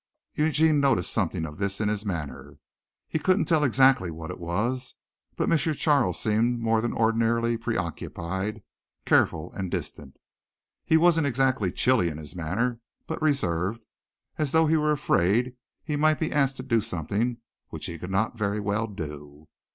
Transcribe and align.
Eugene 0.33 0.79
noticed 0.79 1.13
something 1.13 1.45
of 1.45 1.59
this 1.59 1.79
in 1.79 1.87
his 1.87 2.03
manner. 2.03 2.57
He 3.07 3.19
couldn't 3.19 3.45
tell 3.45 3.63
exactly 3.63 4.09
what 4.09 4.31
it 4.31 4.39
was, 4.39 4.95
but 5.35 5.45
M. 5.51 5.55
Charles 5.75 6.19
seemed 6.19 6.59
more 6.59 6.81
than 6.81 6.91
ordinarily 6.91 7.55
preoccupied, 7.55 8.63
careful 9.05 9.53
and 9.53 9.69
distant. 9.69 10.17
He 10.85 10.97
wasn't 10.97 11.27
exactly 11.27 11.71
chilly 11.71 12.09
in 12.09 12.17
his 12.17 12.35
manner, 12.35 12.79
but 13.05 13.21
reserved, 13.21 13.85
as 14.39 14.53
though 14.53 14.65
he 14.65 14.75
were 14.75 14.91
afraid 14.91 15.55
he 15.83 15.95
might 15.95 16.19
be 16.19 16.31
asked 16.33 16.57
to 16.57 16.63
do 16.63 16.81
something 16.81 17.37
which 17.69 17.85
he 17.85 17.99
could 17.99 18.09
not 18.09 18.35
very 18.35 18.59
well 18.59 18.87
do. 18.87 19.47